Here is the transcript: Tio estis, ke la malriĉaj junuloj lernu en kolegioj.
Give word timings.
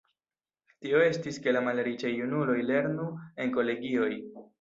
Tio 0.85 1.01
estis, 1.07 1.37
ke 1.43 1.53
la 1.55 1.61
malriĉaj 1.65 2.13
junuloj 2.21 2.55
lernu 2.71 3.05
en 3.45 3.53
kolegioj. 3.59 4.09